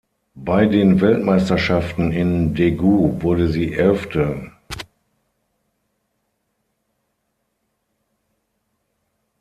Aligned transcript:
Bei 0.33 0.65
den 0.65 0.99
Weltmeisterschaften 0.99 2.11
in 2.11 2.55
Daegu 2.55 3.21
wurde 3.21 3.49
sie 3.49 3.71
Elfte. 3.73 4.51